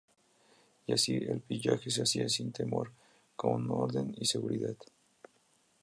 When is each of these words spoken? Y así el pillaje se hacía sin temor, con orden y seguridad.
Y 0.87 0.93
así 0.93 1.13
el 1.17 1.41
pillaje 1.41 1.91
se 1.91 2.01
hacía 2.01 2.27
sin 2.27 2.51
temor, 2.51 2.91
con 3.35 3.69
orden 3.69 4.15
y 4.17 4.25
seguridad. 4.25 4.75